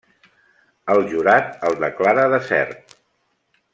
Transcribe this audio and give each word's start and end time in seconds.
El 0.93 1.03
jurat 1.11 1.53
el 1.69 1.77
declara 1.85 2.27
Desert. 2.33 2.97